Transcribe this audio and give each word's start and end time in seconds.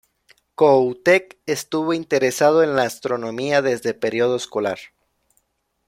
Kohoutek 0.55 1.37
estuvo 1.45 1.93
interesado 1.93 2.63
en 2.63 2.75
la 2.75 2.81
astronomía 2.81 3.61
desde 3.61 3.93
periodo 3.93 4.35
escolar. 4.35 4.79